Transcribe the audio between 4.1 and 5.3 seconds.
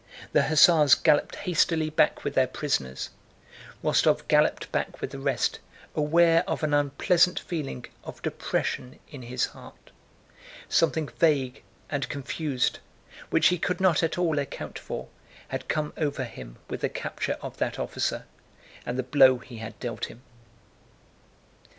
galloped back with the